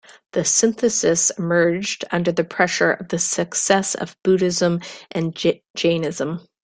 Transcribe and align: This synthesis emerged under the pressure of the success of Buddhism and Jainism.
This 0.33 0.49
synthesis 0.49 1.31
emerged 1.37 2.05
under 2.11 2.31
the 2.31 2.43
pressure 2.43 2.93
of 2.93 3.09
the 3.09 3.19
success 3.19 3.93
of 3.93 4.17
Buddhism 4.23 4.81
and 5.11 5.35
Jainism. 5.77 6.39